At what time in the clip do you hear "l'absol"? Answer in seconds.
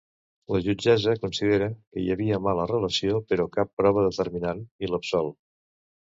4.95-5.33